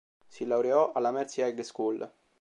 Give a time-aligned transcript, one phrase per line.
[0.27, 2.11] Si laureò alla Mercy High School.